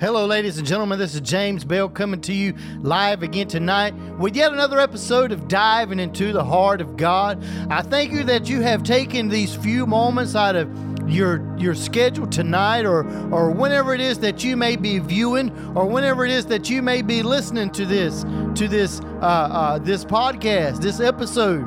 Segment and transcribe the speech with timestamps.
[0.00, 0.96] Hello, ladies and gentlemen.
[0.96, 5.48] This is James Bell coming to you live again tonight with yet another episode of
[5.48, 7.44] Diving into the Heart of God.
[7.68, 10.70] I thank you that you have taken these few moments out of
[11.10, 15.84] your your schedule tonight or or whenever it is that you may be viewing or
[15.84, 18.22] whenever it is that you may be listening to this
[18.54, 21.64] to this uh, uh, this podcast this episode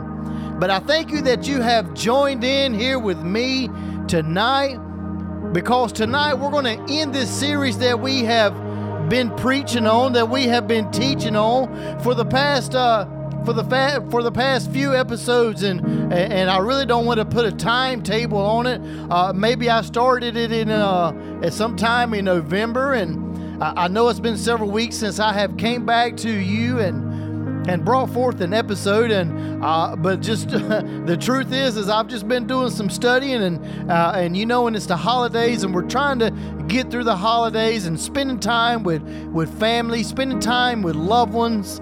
[0.60, 3.68] but i thank you that you have joined in here with me
[4.08, 4.78] tonight
[5.52, 8.54] because tonight we're going to end this series that we have
[9.10, 13.06] been preaching on, that we have been teaching on for the past uh,
[13.44, 15.82] for the fa- for the past few episodes, and
[16.14, 18.82] and I really don't want to put a timetable on it.
[19.12, 23.88] Uh, maybe I started it in uh, at some time in November, and I, I
[23.90, 27.11] know it's been several weeks since I have came back to you and
[27.68, 32.28] and brought forth an episode and uh, but just the truth is is I've just
[32.28, 35.88] been doing some studying and uh, and you know and it's the holidays and we're
[35.88, 36.32] trying to
[36.68, 41.80] get through the holidays and spending time with with family spending time with loved ones.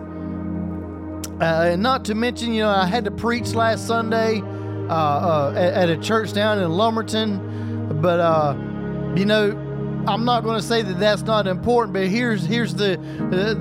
[1.41, 5.53] Uh, and not to mention you know I had to preach last Sunday uh, uh,
[5.55, 8.55] at, at, a church down in Lumberton but uh,
[9.15, 9.68] you know
[10.09, 12.97] I'm not going to say that that's not important, but here's here's the,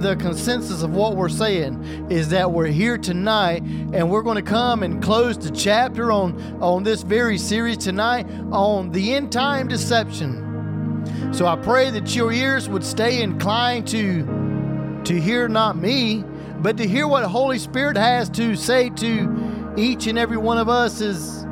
[0.01, 4.51] the, consensus of what we're saying is that we're here tonight, and we're going to
[4.51, 9.69] come and close the chapter on on this very series tonight on the end time
[9.69, 11.33] deception.
[11.33, 16.25] So I pray that your ears would stay inclined to to hear not me,
[16.61, 20.71] but to hear what Holy Spirit has to say to each and every one of
[20.71, 21.43] us as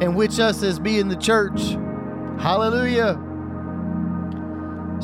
[0.00, 1.60] and which us as being the church.
[2.40, 3.33] Hallelujah.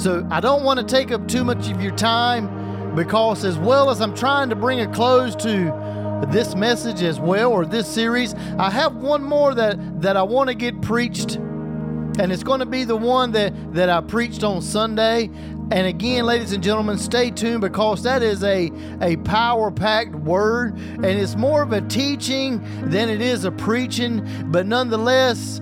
[0.00, 3.90] So I don't want to take up too much of your time because, as well
[3.90, 8.32] as I'm trying to bring a close to this message as well, or this series,
[8.58, 11.34] I have one more that, that I want to get preached.
[11.34, 15.26] And it's going to be the one that, that I preached on Sunday.
[15.70, 18.72] And again, ladies and gentlemen, stay tuned because that is a,
[19.02, 20.78] a power packed word.
[20.78, 24.26] And it's more of a teaching than it is a preaching.
[24.46, 25.60] But nonetheless,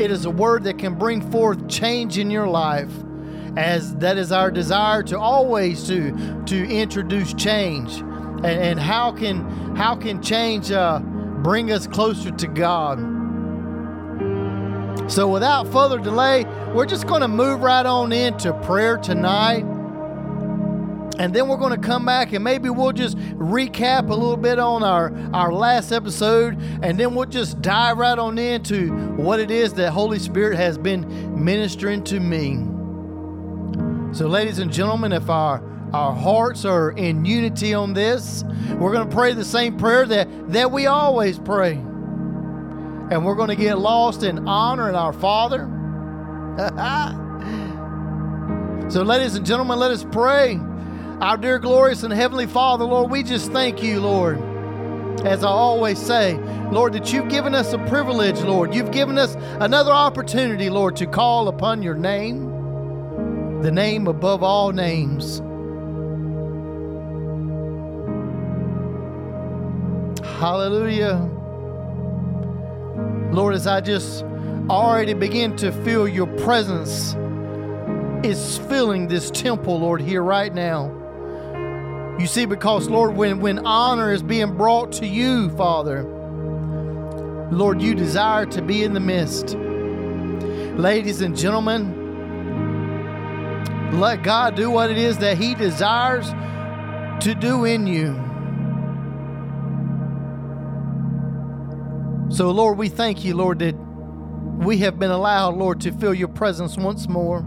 [0.00, 2.90] it is a word that can bring forth change in your life
[3.56, 6.12] as that is our desire to always to
[6.46, 7.96] to introduce change.
[7.98, 11.00] And, and how can how can change uh,
[11.42, 12.98] bring us closer to god?
[15.10, 19.64] So without further delay we're just going to move right on into prayer tonight.
[21.18, 24.58] And then we're going to come back and maybe we'll just recap a little bit
[24.58, 26.58] on our, our last episode.
[26.82, 30.78] And then we'll just dive right on into what it is that holy spirit has
[30.78, 32.71] been ministering to me
[34.12, 35.62] so, ladies and gentlemen, if our
[35.92, 38.44] our hearts are in unity on this,
[38.78, 41.72] we're going to pray the same prayer that, that we always pray.
[41.72, 45.68] And we're going to get lost in honoring our Father.
[48.90, 50.58] so, ladies and gentlemen, let us pray.
[51.20, 54.40] Our dear, glorious, and heavenly Father, Lord, we just thank you, Lord.
[55.26, 56.38] As I always say,
[56.70, 58.74] Lord, that you've given us a privilege, Lord.
[58.74, 62.51] You've given us another opportunity, Lord, to call upon your name
[63.62, 65.38] the name above all names.
[70.40, 71.28] Hallelujah.
[73.30, 74.24] Lord, as I just
[74.68, 77.14] already begin to feel your presence
[78.26, 80.90] is filling this temple, Lord, here right now.
[82.18, 86.02] You see, because, Lord, when, when honor is being brought to you, Father,
[87.52, 89.54] Lord, you desire to be in the midst.
[90.76, 92.01] Ladies and gentlemen,
[94.00, 96.28] let God do what it is that He desires
[97.24, 98.14] to do in you.
[102.34, 106.28] So, Lord, we thank you, Lord, that we have been allowed, Lord, to feel your
[106.28, 107.44] presence once more.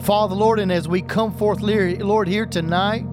[0.00, 3.04] Father, Lord, and as we come forth, Lord, here tonight,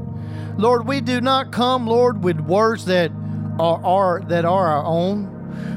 [0.57, 3.11] Lord, we do not come, Lord, with words that
[3.59, 5.32] are, are that are our own.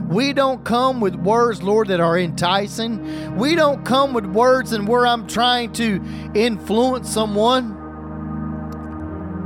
[0.08, 3.36] We don't come with words, Lord, that are enticing.
[3.36, 6.00] We don't come with words and where I'm trying to
[6.34, 7.84] influence someone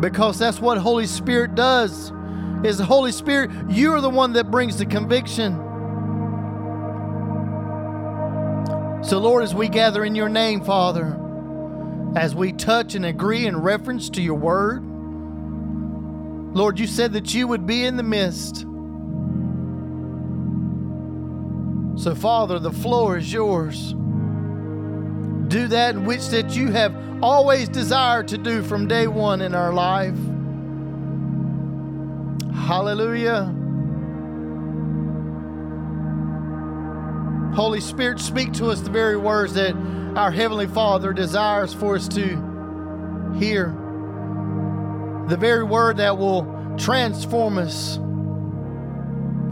[0.00, 2.12] because that's what Holy Spirit does.
[2.64, 5.54] Is the Holy Spirit, you are the one that brings the conviction.
[9.02, 11.18] So, Lord, as we gather in your name, Father,
[12.16, 14.84] as we touch and agree in reference to your word,
[16.54, 18.66] Lord, you said that you would be in the midst.
[21.96, 23.92] So, Father, the floor is yours.
[25.48, 29.72] Do that which that you have always desired to do from day one in our
[29.72, 30.16] life.
[32.54, 33.54] Hallelujah.
[37.54, 39.74] Holy Spirit, speak to us the very words that
[40.16, 43.74] our Heavenly Father desires for us to hear.
[45.28, 46.46] The very word that will
[46.78, 47.96] transform us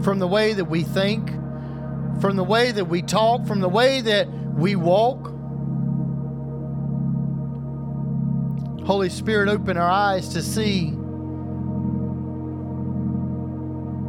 [0.03, 1.29] from the way that we think,
[2.21, 5.27] from the way that we talk, from the way that we walk.
[8.85, 10.95] Holy Spirit, open our eyes to see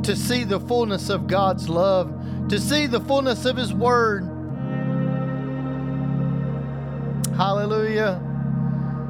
[0.03, 4.25] to see the fullness of God's love, to see the fullness of His Word.
[7.37, 8.21] Hallelujah.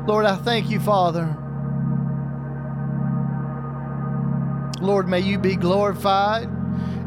[0.06, 1.36] Lord, I thank you, Father.
[4.80, 6.48] Lord, may you be glorified.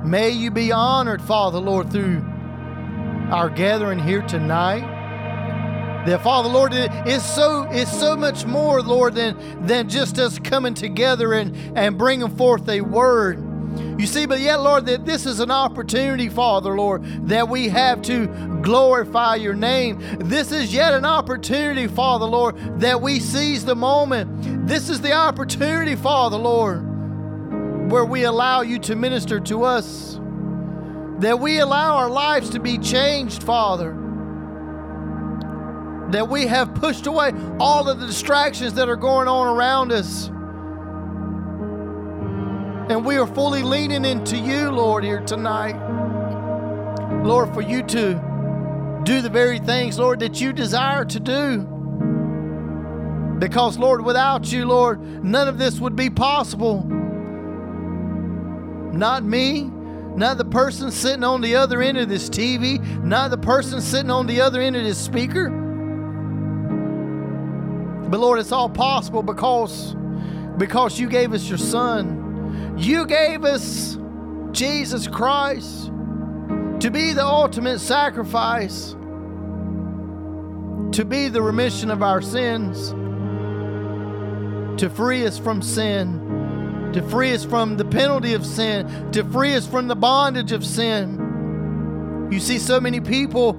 [0.03, 2.23] May you be honored, Father, Lord, through
[3.31, 4.81] our gathering here tonight.
[6.05, 10.37] That Father, Lord, it is so it's so much more, Lord, than than just us
[10.39, 13.39] coming together and, and bringing forth a word.
[13.97, 18.01] You see, but yet, Lord, that this is an opportunity, Father, Lord, that we have
[18.03, 18.27] to
[18.61, 19.99] glorify your name.
[20.19, 24.67] This is yet an opportunity, Father, Lord, that we seize the moment.
[24.67, 26.92] This is the opportunity, Father, Lord,
[27.89, 30.19] where we allow you to minister to us,
[31.19, 33.91] that we allow our lives to be changed, Father.
[36.11, 40.27] That we have pushed away all of the distractions that are going on around us.
[42.91, 45.75] And we are fully leaning into you, Lord, here tonight.
[47.23, 51.67] Lord, for you to do the very things, Lord, that you desire to do.
[53.39, 57.02] Because, Lord, without you, Lord, none of this would be possible.
[58.93, 59.63] Not me,
[60.15, 64.11] not the person sitting on the other end of this TV, not the person sitting
[64.11, 65.49] on the other end of this speaker.
[68.07, 69.95] But Lord, it's all possible because
[70.57, 72.75] because you gave us your son.
[72.77, 73.97] You gave us
[74.51, 75.87] Jesus Christ
[76.79, 78.91] to be the ultimate sacrifice,
[80.91, 82.91] to be the remission of our sins,
[84.79, 86.19] to free us from sin,
[86.93, 90.65] to free us from the penalty of sin, to free us from the bondage of
[90.65, 92.29] sin.
[92.31, 93.53] You see, so many people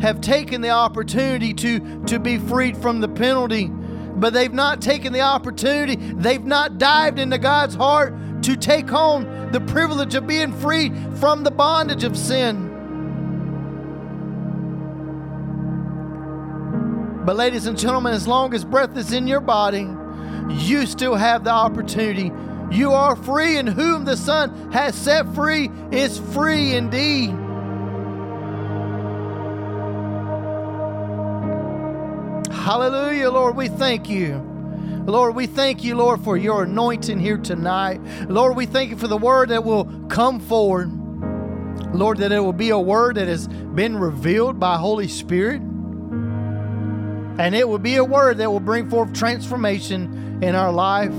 [0.00, 5.12] have taken the opportunity to, to be freed from the penalty, but they've not taken
[5.12, 10.52] the opportunity, they've not dived into God's heart to take on the privilege of being
[10.52, 12.66] free from the bondage of sin.
[17.24, 19.86] But, ladies and gentlemen, as long as breath is in your body,
[20.48, 22.32] you still have the opportunity.
[22.70, 27.30] You are free, and whom the Son has set free is free indeed.
[32.52, 34.44] Hallelujah, Lord, we thank you.
[35.06, 37.98] Lord, we thank you, Lord, for your anointing here tonight.
[38.28, 40.92] Lord, we thank you for the word that will come forward.
[41.94, 45.62] Lord, that it will be a word that has been revealed by Holy Spirit.
[47.38, 51.14] And it will be a word that will bring forth transformation in our life.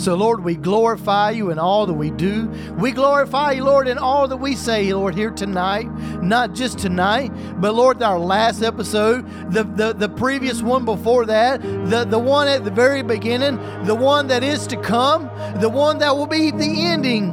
[0.00, 2.48] So, Lord, we glorify you in all that we do.
[2.78, 5.92] We glorify you, Lord, in all that we say, Lord, here tonight.
[6.22, 7.28] Not just tonight,
[7.60, 12.48] but, Lord, our last episode, the, the, the previous one before that, the, the one
[12.48, 15.24] at the very beginning, the one that is to come,
[15.60, 17.28] the one that will be the ending.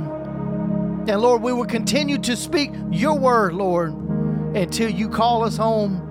[1.08, 6.04] And, Lord, we will continue to speak your word, Lord, until you call us home.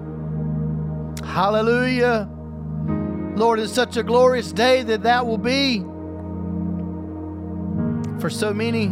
[1.23, 2.31] Hallelujah.
[3.37, 5.85] Lord, it's such a glorious day that that will be
[8.21, 8.87] for so many.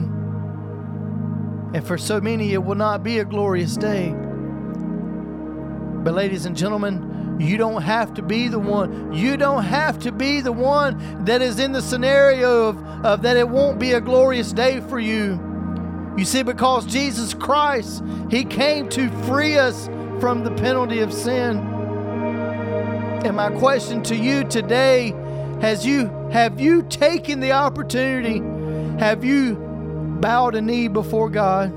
[1.75, 4.15] And for so many, it will not be a glorious day.
[6.05, 9.13] But, ladies and gentlemen, you don't have to be the one.
[9.13, 13.37] You don't have to be the one that is in the scenario of, of that
[13.37, 15.41] it won't be a glorious day for you.
[16.17, 19.89] You see, because Jesus Christ, He came to free us
[20.21, 21.59] from the penalty of sin.
[23.25, 25.13] And my question to you today
[25.61, 28.41] has you have you taken the opportunity
[28.99, 29.57] have you
[30.21, 31.71] bowed a knee before God,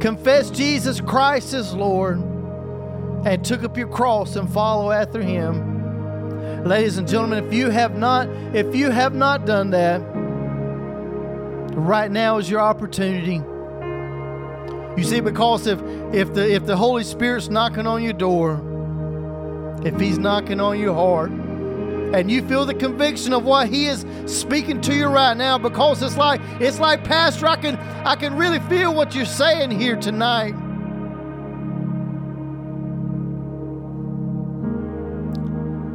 [0.00, 2.18] confessed Jesus Christ as Lord,
[3.26, 6.64] and took up your cross and follow after Him?
[6.64, 9.98] Ladies and gentlemen, if you have not, if you have not done that,
[11.76, 13.42] right now is your opportunity.
[14.96, 15.80] You see, because if
[16.14, 18.60] if the if the Holy Spirit's knocking on your door,
[19.84, 21.32] if He's knocking on your heart,
[22.14, 26.00] and you feel the conviction of what he is speaking to you right now because
[26.00, 29.96] it's like it's like pastor I can I can really feel what you're saying here
[29.96, 30.54] tonight.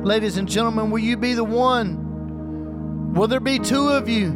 [0.05, 3.13] Ladies and gentlemen, will you be the one?
[3.13, 4.31] Will there be two of you?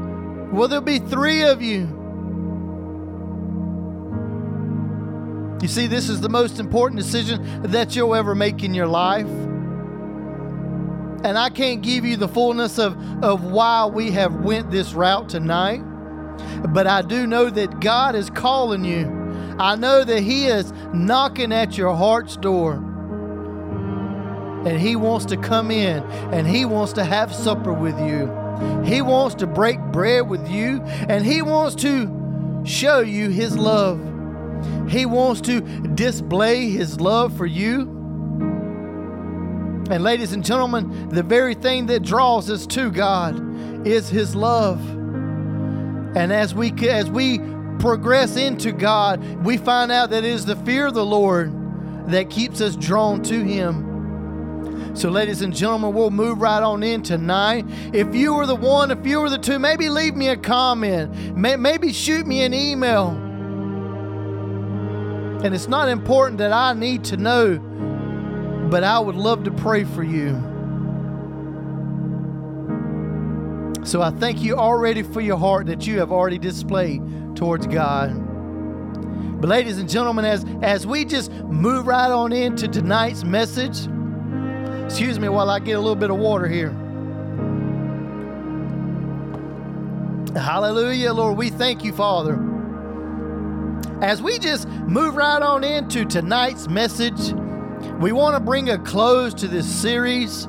[0.54, 1.82] Will there be three of you?
[5.62, 9.28] You see, this is the most important decision that you'll ever make in your life.
[11.24, 15.30] And I can't give you the fullness of, of why we have went this route
[15.30, 15.82] tonight.
[16.70, 19.08] But I do know that God is calling you.
[19.60, 22.74] I know that He is knocking at your heart's door.
[24.66, 26.04] And He wants to come in
[26.34, 28.32] and He wants to have supper with you.
[28.84, 34.00] He wants to break bread with you and He wants to show you His love.
[34.90, 37.93] He wants to display His love for you.
[39.90, 44.80] And, ladies and gentlemen, the very thing that draws us to God is His love.
[46.16, 47.40] And as we as we
[47.80, 51.52] progress into God, we find out that it is the fear of the Lord
[52.08, 53.90] that keeps us drawn to Him.
[54.96, 57.66] So, ladies and gentlemen, we'll move right on in tonight.
[57.94, 61.36] If you were the one, if you were the two, maybe leave me a comment.
[61.36, 63.10] Maybe shoot me an email.
[65.44, 67.56] And it's not important that I need to know,
[68.74, 70.32] but I would love to pray for you.
[73.86, 77.04] So I thank you already for your heart that you have already displayed
[77.36, 78.10] towards God.
[79.40, 83.88] But ladies and gentlemen, as as we just move right on into tonight's message,
[84.86, 86.72] excuse me while I get a little bit of water here.
[90.36, 92.40] Hallelujah, Lord, we thank you, Father.
[94.02, 97.36] As we just move right on into tonight's message,
[98.00, 100.48] we want to bring a close to this series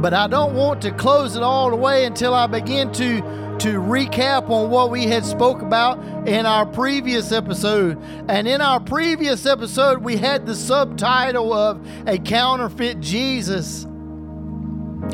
[0.00, 3.20] but I don't want to close it all the way until I begin to
[3.58, 5.98] to recap on what we had spoke about
[6.28, 8.00] in our previous episode.
[8.28, 13.82] And in our previous episode, we had the subtitle of a counterfeit Jesus.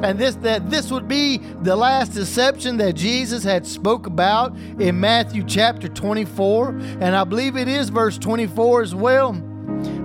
[0.02, 5.00] And this that this would be the last deception that Jesus had spoke about in
[5.00, 6.68] Matthew chapter 24,
[7.00, 9.53] and I believe it is verse 24 as well.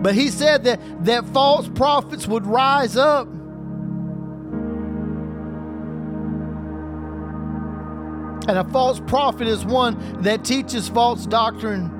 [0.02, 3.28] But he said that that false prophets would rise up
[8.50, 11.96] And a false prophet is one that teaches false doctrine.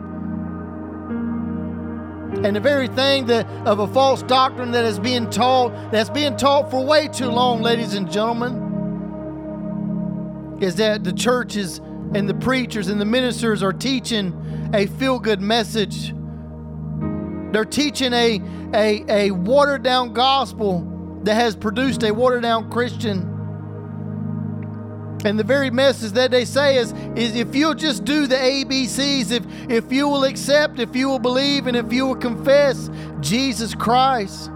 [2.44, 6.36] And the very thing that of a false doctrine that is being taught, that's being
[6.38, 8.58] taught for way too long, ladies and gentlemen,
[10.60, 11.78] is that the churches
[12.16, 14.34] and the preachers and the ministers are teaching
[14.74, 16.16] a feel good message.
[17.52, 18.42] They're teaching a,
[18.74, 23.36] a, a watered down gospel that has produced a watered down Christian.
[25.26, 29.32] And the very message that they say is, is if you'll just do the ABCs,
[29.32, 32.90] if, if you will accept, if you will believe, and if you will confess
[33.20, 34.50] Jesus Christ.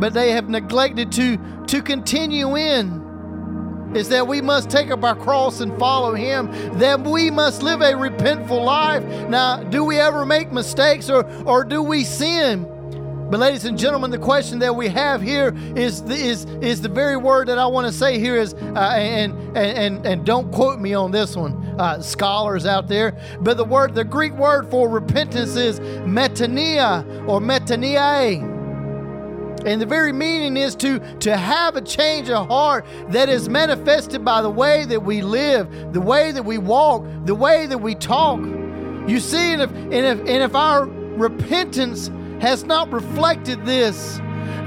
[0.00, 3.09] But they have neglected to, to continue in
[3.94, 7.80] is that we must take up our cross and follow him that we must live
[7.80, 12.66] a repentful life now do we ever make mistakes or or do we sin
[13.30, 16.88] but, ladies and gentlemen, the question that we have here is the, is is the
[16.88, 20.50] very word that I want to say here is, uh, and, and and and don't
[20.50, 23.16] quote me on this one, uh, scholars out there.
[23.40, 28.49] But the word, the Greek word for repentance is metanoia or metanoia.
[29.66, 34.24] And the very meaning is to, to have a change of heart that is manifested
[34.24, 37.94] by the way that we live, the way that we walk, the way that we
[37.94, 38.40] talk.
[38.40, 42.08] You see, and if, and if, and if our repentance
[42.40, 44.18] has not reflected this,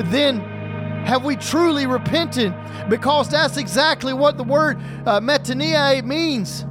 [0.05, 0.39] then
[1.05, 2.53] have we truly repented?
[2.89, 6.65] Because that's exactly what the word uh, metanoia means.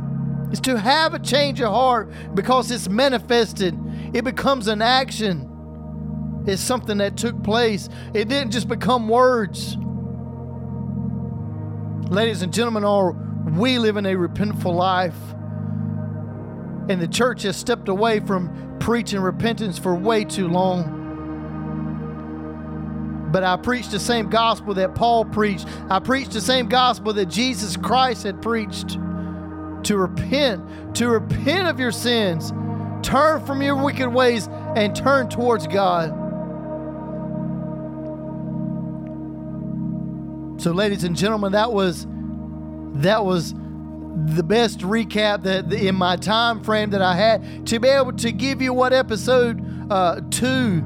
[0.51, 3.75] Is to have a change of heart because it's manifested.
[4.13, 5.49] It becomes an action.
[6.47, 7.89] It's something that took place.
[8.15, 9.77] It didn't just become words.
[12.11, 15.17] Ladies and gentlemen, are we live in a repentful life?
[16.89, 20.99] And the church has stepped away from preaching repentance for way too long.
[23.33, 25.67] But I preached the same gospel that Paul preached.
[25.89, 28.99] I preached the same gospel that Jesus Christ had preached
[29.85, 32.53] to repent, to repent of your sins,
[33.03, 36.22] turn from your wicked ways, and turn towards God.
[40.63, 42.07] So, ladies and gentlemen, that was
[43.03, 47.89] that was the best recap that in my time frame that I had to be
[47.89, 50.81] able to give you what episode uh, two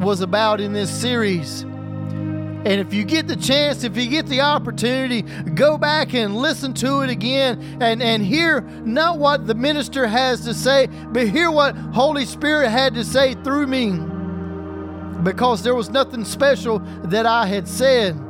[0.00, 1.62] was about in this series.
[1.62, 6.74] And if you get the chance, if you get the opportunity, go back and listen
[6.74, 11.52] to it again and, and hear not what the minister has to say, but hear
[11.52, 13.92] what Holy Spirit had to say through me.
[15.22, 18.24] Because there was nothing special that I had said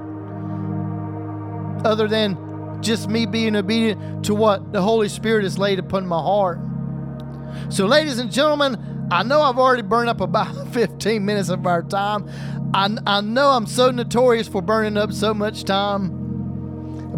[1.85, 6.21] other than just me being obedient to what the Holy Spirit has laid upon my
[6.21, 6.59] heart.
[7.71, 11.83] So, ladies and gentlemen, I know I've already burned up about 15 minutes of our
[11.83, 12.29] time.
[12.75, 16.19] I, I know I'm so notorious for burning up so much time.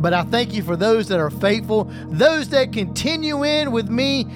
[0.00, 4.26] But I thank you for those that are faithful, those that continue in with me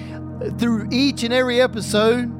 [0.59, 2.31] through each and every episode.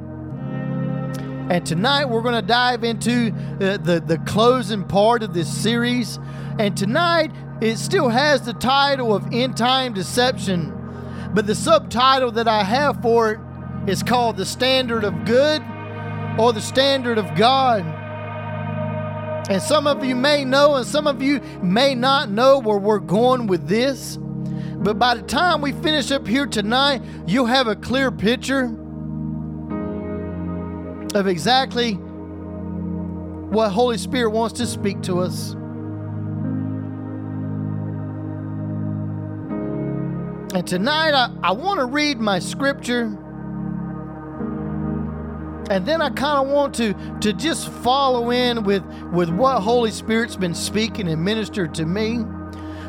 [1.50, 6.18] And tonight we're going to dive into the, the, the, closing part of this series.
[6.58, 10.72] And tonight it still has the title of End Time Deception.
[11.32, 13.40] But the subtitle that I have for it
[13.90, 15.62] is called The Standard of Good
[16.38, 17.84] or The Standard of God.
[19.48, 22.98] And some of you may know, and some of you may not know where we're
[22.98, 24.18] going with this.
[24.18, 28.64] But by the time we finish up here tonight, you'll have a clear picture
[31.14, 31.94] of exactly
[33.52, 35.56] what Holy Spirit wants to speak to us.
[40.56, 43.14] And tonight I, I want to read my scripture.
[45.68, 48.82] And then I kind of want to to just follow in with
[49.12, 52.24] with what Holy Spirit's been speaking and ministered to me.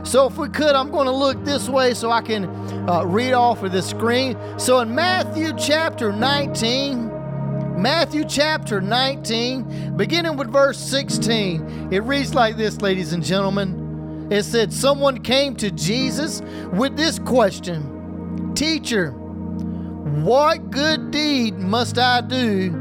[0.04, 2.46] So if we could, I'm going to look this way so I can
[2.90, 4.38] uh, read off of the screen.
[4.58, 11.90] So in Matthew chapter 19, Matthew chapter 19, beginning with verse 16.
[11.92, 13.87] It reads like this, ladies and gentlemen.
[14.30, 16.42] It said, Someone came to Jesus
[16.74, 22.72] with this question Teacher, what good deed must I do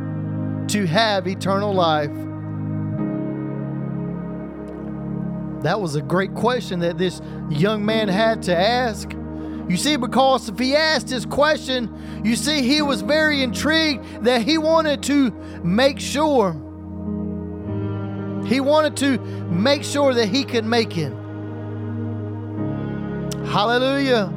[0.69, 2.11] to have eternal life?
[5.63, 9.13] That was a great question that this young man had to ask.
[9.69, 14.43] You see, because if he asked this question, you see, he was very intrigued that
[14.43, 15.31] he wanted to
[15.63, 16.53] make sure.
[18.47, 19.19] He wanted to
[19.51, 21.13] make sure that he could make it.
[23.49, 24.33] Hallelujah.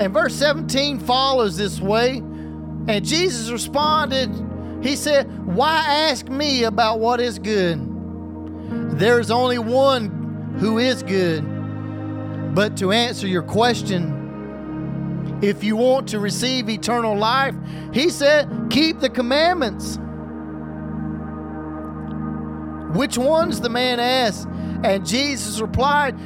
[0.00, 2.18] And verse 17 follows this way.
[2.88, 4.30] And Jesus responded,
[4.82, 7.86] He said, Why ask me about what is good?
[8.98, 11.44] There's only one who is good.
[12.54, 14.18] But to answer your question,
[15.42, 17.54] if you want to receive eternal life,
[17.92, 19.98] he said, keep the commandments.
[22.96, 23.60] Which ones?
[23.60, 24.48] The man asked.
[24.84, 26.18] And Jesus replied,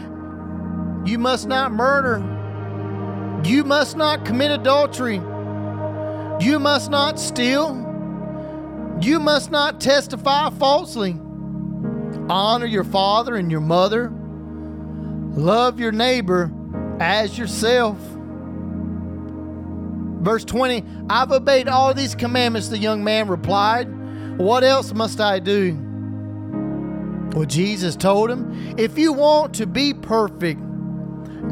[1.06, 2.18] You must not murder.
[3.44, 5.16] You must not commit adultery.
[6.40, 7.80] You must not steal.
[9.00, 11.20] You must not testify falsely.
[12.28, 14.12] Honor your father and your mother
[15.36, 16.52] Love your neighbor
[17.00, 17.98] as yourself.
[20.22, 23.88] Verse 20 I've obeyed all these commandments, the young man replied.
[24.38, 25.76] What else must I do?
[27.32, 30.60] Well, Jesus told him, If you want to be perfect,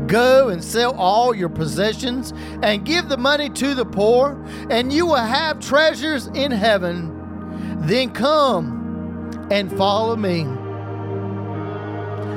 [0.07, 2.33] go and sell all your possessions
[2.63, 7.81] and give the money to the poor, and you will have treasures in heaven.
[7.87, 10.45] Then come and follow me.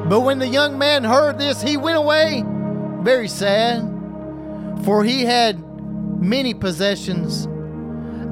[0.08, 2.44] But when the young man heard this, he went away
[3.02, 3.82] very sad,
[4.84, 5.60] for he had
[6.20, 7.48] many possessions.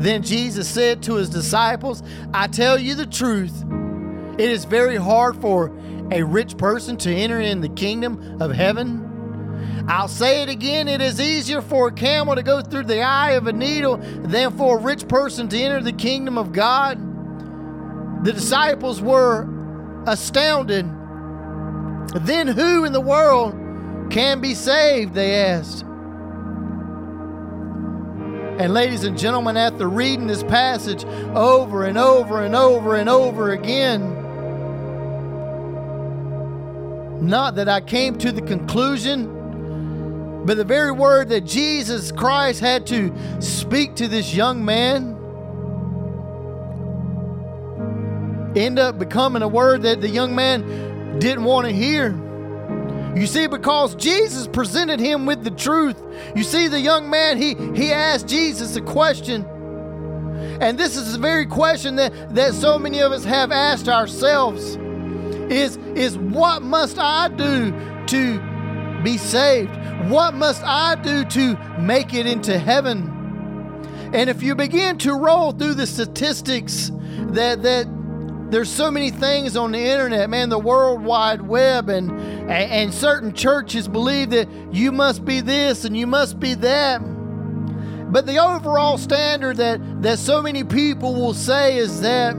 [0.02, 2.02] Then Jesus said to his disciples,
[2.34, 3.64] I tell you the truth,
[4.38, 5.72] it is very hard for
[6.12, 9.86] a rich person to enter in the kingdom of heaven.
[9.88, 13.32] I'll say it again it is easier for a camel to go through the eye
[13.32, 16.98] of a needle than for a rich person to enter the kingdom of God.
[18.24, 19.50] The disciples were
[20.08, 20.86] astounded
[22.22, 23.54] then who in the world
[24.12, 25.14] can be saved?
[25.14, 25.84] They asked.
[28.60, 33.52] And, ladies and gentlemen, after reading this passage over and over and over and over
[33.52, 34.23] again,
[37.22, 42.86] not that I came to the conclusion, but the very word that Jesus Christ had
[42.88, 45.20] to speak to this young man
[48.56, 52.12] end up becoming a word that the young man didn't want to hear.
[53.16, 56.02] You see, because Jesus presented him with the truth.
[56.36, 59.46] You see, the young man, he, he asked Jesus a question.
[60.60, 64.78] And this is the very question that, that so many of us have asked ourselves
[65.52, 67.72] is, is what must I do
[68.08, 69.76] to be saved?
[70.10, 73.10] What must I do to make it into heaven?
[74.14, 76.92] And if you begin to roll through the statistics
[77.32, 77.88] that, that
[78.52, 82.12] there's so many things on the internet, man, the World Wide Web, and,
[82.52, 87.00] and certain churches believe that you must be this and you must be that.
[87.00, 92.36] But the overall standard that, that so many people will say is that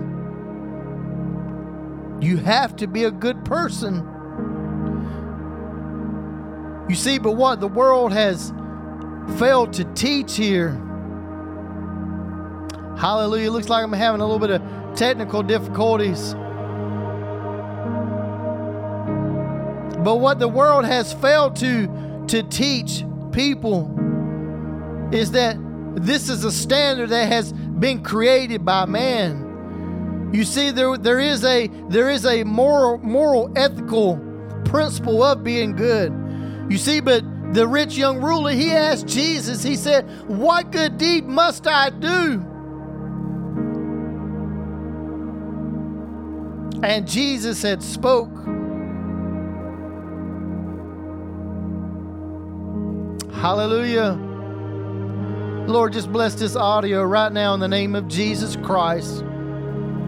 [2.24, 3.96] you have to be a good person.
[6.88, 8.52] You see, but what the world has
[9.38, 10.70] failed to teach here.
[12.98, 13.50] Hallelujah.
[13.50, 14.62] Looks like I'm having a little bit of
[14.96, 16.34] technical difficulties.
[20.04, 23.90] But what the world has failed to, to teach people
[25.10, 25.56] is that
[25.96, 29.43] this is a standard that has been created by man.
[30.32, 34.18] You see, there, there is a there is a moral moral ethical
[34.64, 36.12] principle of being good.
[36.68, 37.22] You see, but
[37.54, 42.42] the rich young ruler, he asked Jesus, he said, What good deed must I do?
[46.82, 48.34] And Jesus had spoke.
[53.32, 54.18] Hallelujah.
[55.68, 59.24] Lord, just bless this audio right now in the name of Jesus Christ.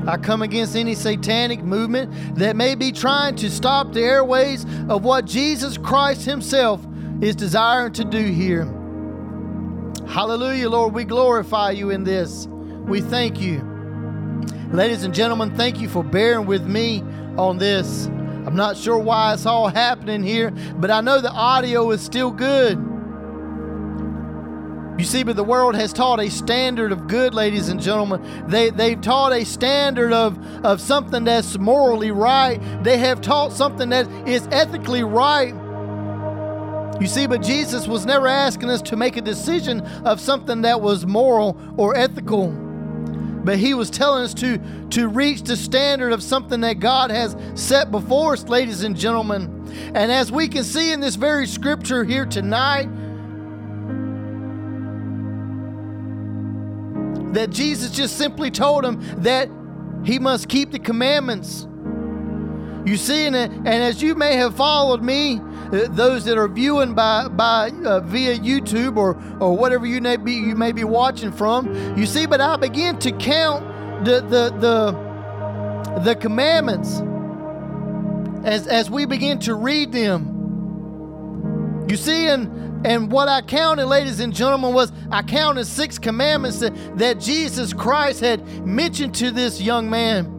[0.06, 5.04] I come against any satanic movement that may be trying to stop the airways of
[5.04, 6.86] what Jesus Christ Himself
[7.20, 8.64] is desiring to do here.
[10.06, 10.94] Hallelujah, Lord.
[10.94, 12.46] We glorify you in this.
[12.86, 13.60] We thank you.
[14.72, 17.02] Ladies and gentlemen, thank you for bearing with me
[17.36, 18.06] on this.
[18.06, 22.30] I'm not sure why it's all happening here, but I know the audio is still
[22.30, 22.78] good.
[24.98, 28.46] You see, but the world has taught a standard of good, ladies and gentlemen.
[28.48, 32.58] They, they've taught a standard of, of something that's morally right.
[32.82, 35.54] They have taught something that is ethically right.
[36.98, 40.80] You see, but Jesus was never asking us to make a decision of something that
[40.80, 42.50] was moral or ethical.
[42.50, 44.58] But he was telling us to,
[44.90, 49.70] to reach the standard of something that God has set before us, ladies and gentlemen.
[49.94, 52.88] And as we can see in this very scripture here tonight,
[57.36, 59.48] that Jesus just simply told him that
[60.04, 61.66] he must keep the commandments.
[62.86, 66.94] You see, and, and as you may have followed me, uh, those that are viewing
[66.94, 71.32] by by uh, via YouTube or or whatever you may be you may be watching
[71.32, 72.26] from, you see.
[72.26, 77.00] But I begin to count the the the the commandments
[78.46, 80.34] as as we begin to read them.
[81.88, 86.60] You see, and and what I counted, ladies and gentlemen, was I counted six commandments
[86.60, 90.32] that, that Jesus Christ had mentioned to this young man.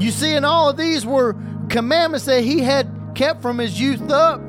[0.00, 1.36] You see, and all of these were
[1.68, 4.40] commandments that he had kept from his youth up.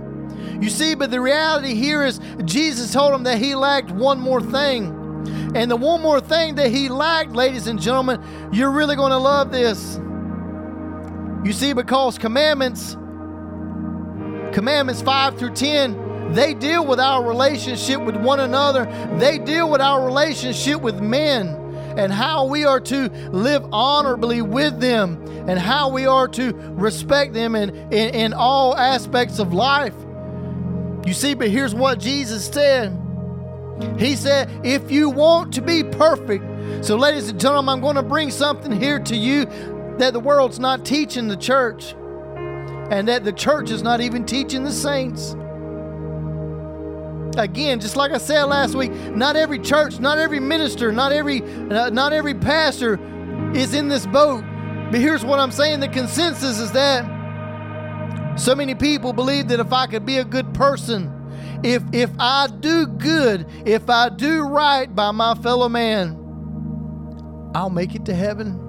[0.62, 4.40] You see, but the reality here is Jesus told him that he lacked one more
[4.40, 5.02] thing.
[5.56, 9.18] And the one more thing that he lacked, ladies and gentlemen, you're really going to
[9.18, 10.00] love this.
[11.46, 12.94] You see, because commandments,
[14.54, 16.03] commandments 5 through 10,
[16.34, 18.86] they deal with our relationship with one another.
[19.20, 21.60] They deal with our relationship with men
[21.98, 27.34] and how we are to live honorably with them and how we are to respect
[27.34, 29.94] them in, in, in all aspects of life.
[31.06, 32.98] You see, but here's what Jesus said
[33.98, 38.04] He said, If you want to be perfect, so ladies and gentlemen, I'm going to
[38.04, 39.46] bring something here to you
[40.00, 41.94] that the world's not teaching the church
[42.90, 45.36] and that the church is not even teaching the saints.
[47.38, 51.42] Again, just like I said last week, not every church, not every minister, not every
[51.42, 53.00] uh, not every pastor
[53.56, 54.44] is in this boat.
[54.92, 59.74] But here's what I'm saying, the consensus is that so many people believe that if
[59.74, 61.12] I could be a good person,
[61.64, 66.20] if if I do good, if I do right by my fellow man,
[67.56, 68.60] I'll make it to heaven.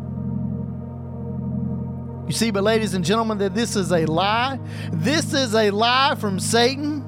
[2.27, 4.59] You see, but ladies and gentlemen, that this is a lie.
[4.92, 7.05] This is a lie from Satan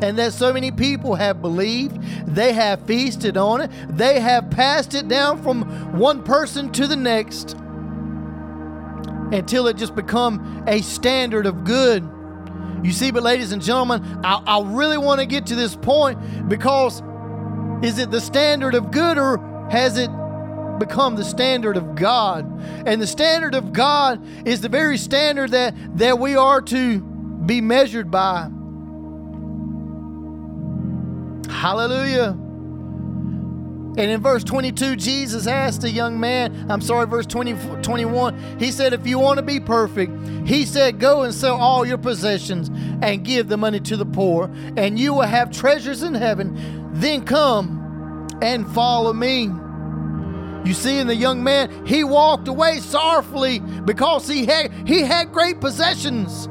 [0.00, 4.94] and that so many people have believed, they have feasted on it, they have passed
[4.94, 5.62] it down from
[5.98, 7.56] one person to the next
[9.32, 12.08] until it just become a standard of good.
[12.82, 16.48] You see, but ladies and gentlemen, I, I really want to get to this point
[16.48, 17.02] because
[17.82, 19.38] is it the standard of good or
[19.70, 20.10] has it
[20.78, 22.46] become the standard of God?
[22.86, 27.60] And the standard of God is the very standard that, that we are to be
[27.60, 28.50] measured by.
[31.48, 32.36] Hallelujah.
[33.98, 38.70] And in verse 22, Jesus asked the young man, I'm sorry, verse 20, 21, he
[38.70, 40.12] said, If you want to be perfect,
[40.46, 42.68] he said, Go and sell all your possessions
[43.02, 46.90] and give the money to the poor, and you will have treasures in heaven.
[46.92, 49.50] Then come and follow me.
[50.64, 55.32] You see, in the young man, he walked away sorrowfully because he had, he had
[55.32, 56.48] great possessions.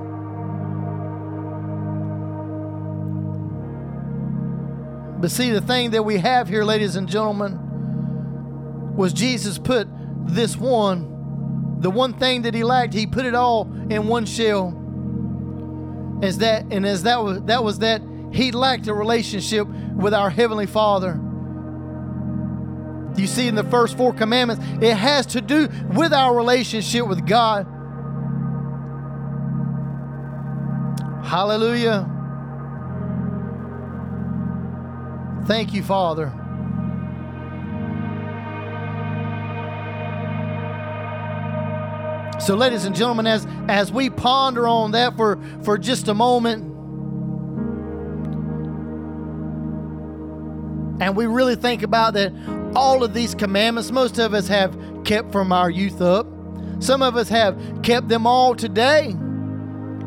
[5.19, 9.87] But see, the thing that we have here, ladies and gentlemen, was Jesus put
[10.27, 14.83] this one, the one thing that he lacked, he put it all in one shell.
[16.21, 18.01] As that and as that was that was that
[18.31, 21.19] he lacked a relationship with our heavenly Father.
[23.15, 27.25] You see in the first four commandments, it has to do with our relationship with
[27.25, 27.65] God.
[31.23, 32.16] Hallelujah.
[35.47, 36.33] Thank you, Father.
[42.41, 46.63] So, ladies and gentlemen, as, as we ponder on that for, for just a moment,
[51.01, 52.33] and we really think about that
[52.75, 56.27] all of these commandments, most of us have kept from our youth up.
[56.79, 59.15] Some of us have kept them all today.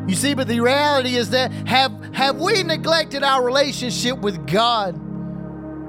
[0.07, 5.10] You see, but the reality is that have have we neglected our relationship with God?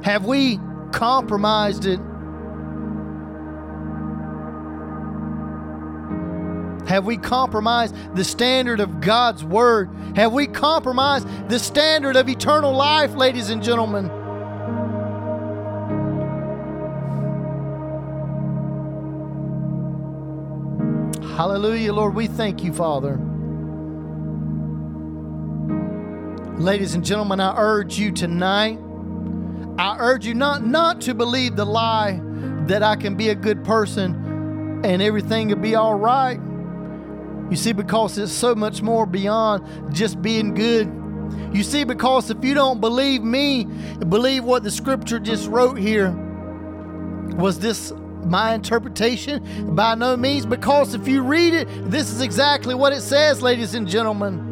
[0.03, 0.59] Have we
[0.91, 1.99] compromised it?
[6.87, 9.89] Have we compromised the standard of God's word?
[10.15, 14.09] Have we compromised the standard of eternal life, ladies and gentlemen?
[21.37, 22.13] Hallelujah, Lord.
[22.13, 23.17] We thank you, Father.
[26.57, 28.79] Ladies and gentlemen, I urge you tonight,
[29.77, 32.21] I urge you not, not to believe the lie
[32.67, 36.39] that I can be a good person and everything will be all right.
[37.49, 40.87] You see, because it's so much more beyond just being good.
[41.53, 43.65] You see, because if you don't believe me,
[44.07, 46.11] believe what the scripture just wrote here,
[47.35, 47.91] was this
[48.23, 49.75] my interpretation?
[49.75, 53.73] By no means, because if you read it, this is exactly what it says, ladies
[53.73, 54.50] and gentlemen.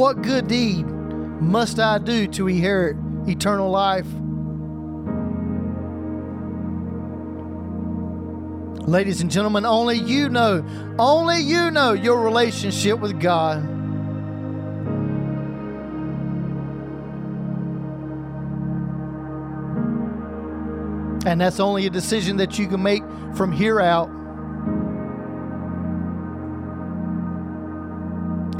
[0.00, 2.96] What good deed must I do to inherit
[3.28, 4.06] eternal life?
[8.88, 10.64] Ladies and gentlemen, only you know,
[10.98, 13.58] only you know your relationship with God.
[21.26, 23.02] And that's only a decision that you can make
[23.34, 24.08] from here out.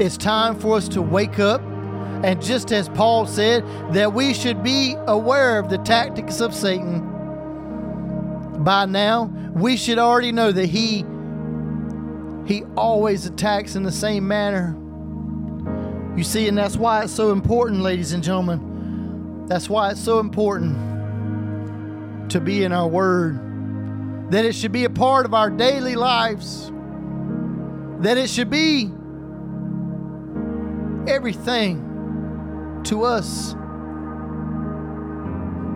[0.01, 1.61] It's time for us to wake up.
[2.23, 7.07] And just as Paul said, that we should be aware of the tactics of Satan.
[8.63, 11.05] By now, we should already know that he
[12.47, 14.75] he always attacks in the same manner.
[16.17, 19.45] You see, and that's why it's so important, ladies and gentlemen.
[19.45, 20.79] That's why it's so important
[22.31, 24.31] to be in our word.
[24.31, 26.71] That it should be a part of our daily lives.
[27.99, 28.89] That it should be
[31.07, 33.53] everything to us.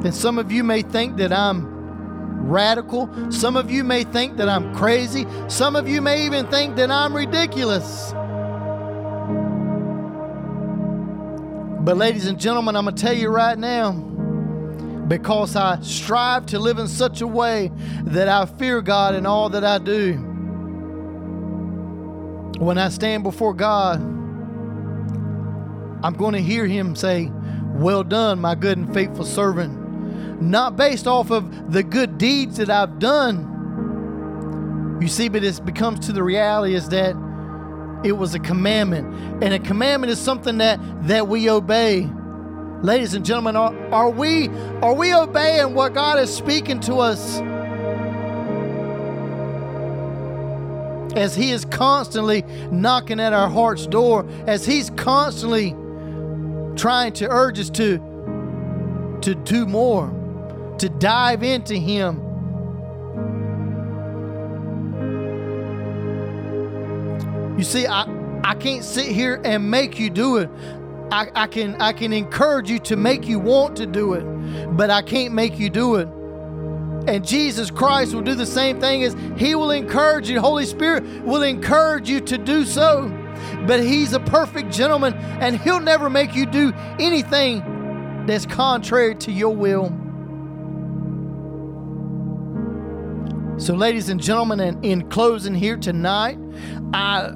[0.06, 1.76] And some of you may think that I'm
[2.48, 3.10] radical.
[3.32, 5.26] Some of you may think that I'm crazy.
[5.48, 8.14] Some of you may even think that I'm ridiculous.
[11.84, 13.92] But, ladies and gentlemen, I'm going to tell you right now
[15.08, 17.72] because I strive to live in such a way
[18.06, 20.14] that I fear God in all that I do.
[22.58, 24.15] When I stand before God,
[26.06, 27.32] I'm going to hear Him say,
[27.74, 29.86] Well done, my good and faithful servant
[30.42, 33.52] not based off of the good deeds that I've done.
[35.02, 37.16] You see, but it becomes to the reality is that
[38.04, 39.44] it was a commandment.
[39.44, 42.10] And a commandment is something that that we obey.
[42.82, 44.50] Ladies and gentlemen, are, are we
[44.82, 47.40] are we obeying what God is speaking to us?
[51.16, 55.76] As He is constantly knocking at our heart's door, as He's constantly
[56.76, 58.00] trying to urge us to
[59.22, 60.16] to do more
[60.80, 62.22] to dive into Him.
[67.58, 68.06] You see, I,
[68.44, 70.50] I can't sit here and make you do it.
[71.12, 74.24] I, I can I can encourage you to make you want to do it,
[74.76, 76.08] but I can't make you do it.
[77.08, 80.42] And Jesus Christ will do the same thing as He will encourage you.
[80.42, 83.12] Holy Spirit will encourage you to do so.
[83.68, 89.32] But He's a perfect gentleman, and He'll never make you do anything that's contrary to
[89.32, 89.94] your will.
[93.58, 96.38] So, ladies and gentlemen, and in closing here tonight,
[96.94, 97.32] I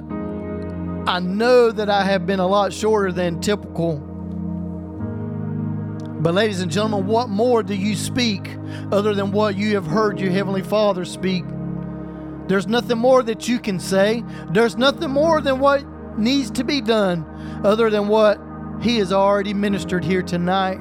[1.06, 3.98] I know that I have been a lot shorter than typical.
[6.20, 8.50] But, ladies and gentlemen, what more do you speak
[8.92, 11.44] other than what you have heard your Heavenly Father speak?
[12.48, 14.22] There's nothing more that you can say.
[14.50, 15.82] There's nothing more than what
[16.18, 17.24] needs to be done
[17.64, 18.40] other than what
[18.82, 20.78] He has already ministered here tonight.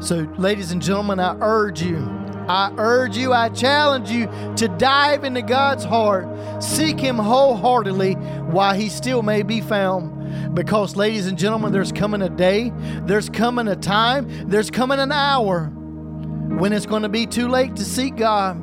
[0.00, 5.24] So, ladies and gentlemen, I urge you I urge you, I challenge you to dive
[5.24, 6.26] into God's heart.
[6.62, 10.54] Seek Him wholeheartedly while He still may be found.
[10.54, 12.72] Because, ladies and gentlemen, there's coming a day,
[13.04, 17.76] there's coming a time, there's coming an hour when it's going to be too late
[17.76, 18.60] to seek God.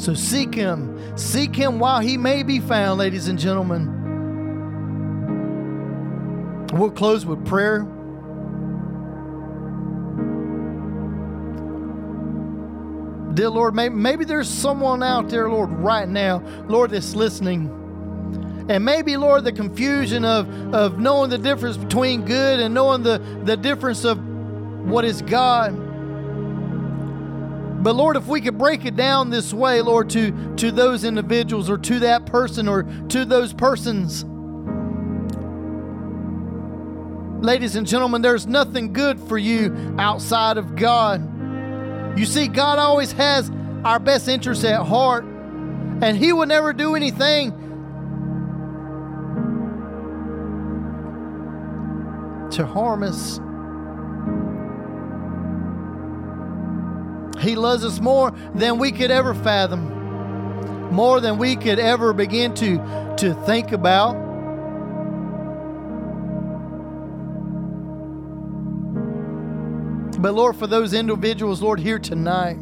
[0.00, 0.96] So seek Him.
[1.18, 3.98] Seek Him while He may be found, ladies and gentlemen.
[6.72, 7.80] We'll close with prayer.
[13.34, 17.66] Dear Lord, maybe, maybe there's someone out there, Lord, right now, Lord, that's listening.
[18.70, 23.18] And maybe, Lord, the confusion of, of knowing the difference between good and knowing the,
[23.44, 24.18] the difference of
[24.86, 25.89] what is God.
[27.80, 31.70] But Lord, if we could break it down this way, Lord, to, to those individuals
[31.70, 34.24] or to that person or to those persons.
[37.42, 42.18] Ladies and gentlemen, there's nothing good for you outside of God.
[42.18, 43.50] You see, God always has
[43.82, 47.50] our best interests at heart, and He will never do anything
[52.50, 53.40] to harm us.
[57.40, 62.54] He loves us more than we could ever fathom, more than we could ever begin
[62.54, 64.14] to, to think about.
[70.20, 72.58] But Lord, for those individuals, Lord, here tonight,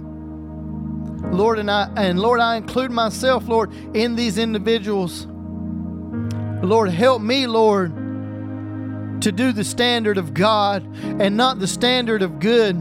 [1.32, 5.26] Lord, and I and Lord, I include myself, Lord, in these individuals.
[6.62, 7.92] Lord, help me, Lord,
[9.22, 12.76] to do the standard of God and not the standard of good.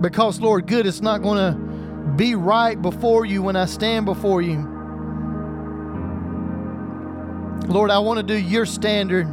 [0.00, 4.40] Because, Lord, good is not going to be right before you when I stand before
[4.40, 4.66] you.
[7.68, 9.26] Lord, I want to do your standard.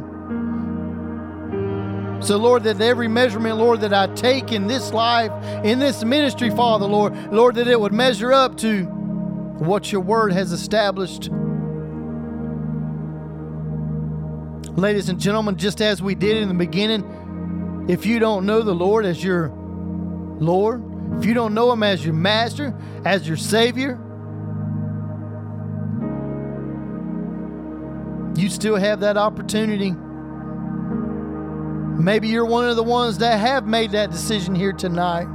[2.20, 5.30] So, Lord, that every measurement, Lord, that I take in this life,
[5.64, 10.32] in this ministry, Father, Lord, Lord, that it would measure up to what your word
[10.32, 11.30] has established.
[14.76, 18.74] Ladies and gentlemen, just as we did in the beginning, if you don't know the
[18.74, 19.48] Lord as your
[20.40, 20.82] Lord,
[21.18, 22.74] if you don't know Him as your master,
[23.04, 23.98] as your Savior,
[28.36, 29.94] you still have that opportunity.
[32.00, 35.26] Maybe you're one of the ones that have made that decision here tonight.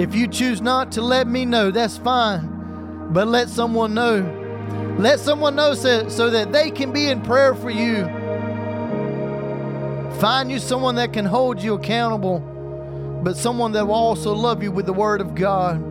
[0.00, 3.10] If you choose not to let me know, that's fine.
[3.10, 4.96] But let someone know.
[4.98, 8.04] Let someone know so, so that they can be in prayer for you.
[10.18, 12.40] Find you someone that can hold you accountable,
[13.28, 15.82] but someone that will also love you with the Word of God.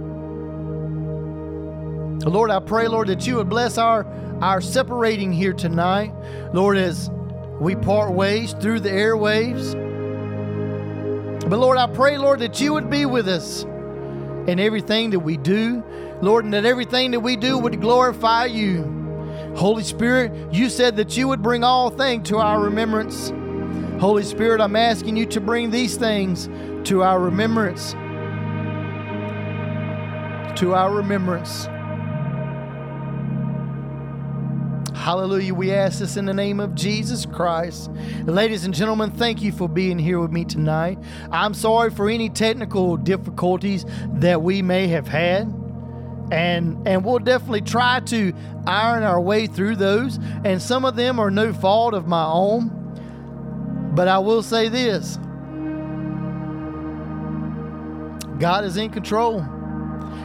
[2.26, 4.08] Lord, I pray, Lord, that you would bless our,
[4.42, 6.12] our separating here tonight.
[6.52, 7.12] Lord, as
[7.60, 9.74] we part ways through the airwaves.
[11.48, 13.62] But Lord, I pray, Lord, that you would be with us
[14.48, 15.84] in everything that we do,
[16.24, 19.54] Lord, and that everything that we do would glorify you.
[19.56, 23.32] Holy Spirit, you said that you would bring all things to our remembrance.
[24.00, 26.48] Holy Spirit, I'm asking you to bring these things
[26.88, 27.94] to our remembrance.
[30.60, 31.68] To our remembrance.
[34.96, 35.56] Hallelujah.
[35.56, 37.90] We ask this in the name of Jesus Christ.
[38.26, 41.00] Ladies and gentlemen, thank you for being here with me tonight.
[41.32, 43.84] I'm sorry for any technical difficulties
[44.16, 45.52] that we may have had.
[46.32, 48.34] And, and we'll definitely try to
[48.68, 50.20] iron our way through those.
[50.44, 52.77] And some of them are no fault of my own.
[53.98, 55.18] But I will say this
[58.38, 59.40] God is in control.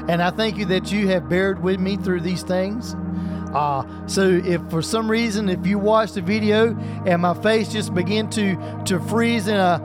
[0.08, 2.94] And I thank you that you have bared with me through these things.
[3.54, 7.94] Uh, so if for some reason, if you watch the video and my face just
[7.94, 9.80] begin to, to freeze in a,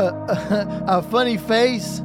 [0.00, 2.02] a, a funny face,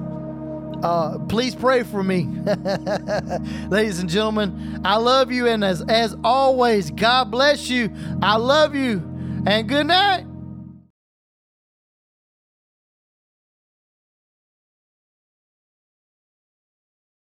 [0.84, 2.26] uh, please pray for me.
[3.70, 5.48] Ladies and gentlemen, I love you.
[5.48, 7.90] And as, as always, God bless you.
[8.22, 8.98] I love you.
[9.48, 10.28] And good night.